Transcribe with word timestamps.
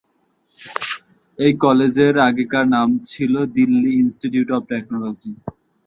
এই 1.39 1.51
কলেজের 1.63 2.13
আগেকার 2.27 2.65
নাম 2.75 2.89
ছিল 3.09 3.33
দিল্লি 3.55 3.91
ইনস্টিটিউট 4.01 4.49
অফ 4.51 4.61
টেকনোলজি। 4.71 5.31